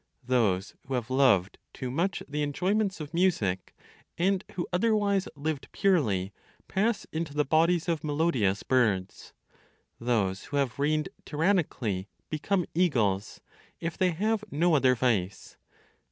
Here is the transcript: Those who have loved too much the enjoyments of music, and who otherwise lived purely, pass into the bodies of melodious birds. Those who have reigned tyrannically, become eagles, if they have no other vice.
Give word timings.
Those 0.25 0.73
who 0.87 0.95
have 0.95 1.11
loved 1.11 1.59
too 1.73 1.91
much 1.91 2.23
the 2.27 2.41
enjoyments 2.41 2.99
of 2.99 3.13
music, 3.13 3.75
and 4.17 4.43
who 4.55 4.67
otherwise 4.73 5.27
lived 5.35 5.71
purely, 5.71 6.33
pass 6.67 7.05
into 7.11 7.35
the 7.35 7.45
bodies 7.45 7.87
of 7.87 8.03
melodious 8.03 8.63
birds. 8.63 9.31
Those 9.99 10.45
who 10.45 10.57
have 10.57 10.79
reigned 10.79 11.09
tyrannically, 11.23 12.07
become 12.31 12.65
eagles, 12.73 13.41
if 13.79 13.95
they 13.95 14.09
have 14.09 14.43
no 14.49 14.73
other 14.73 14.95
vice. 14.95 15.55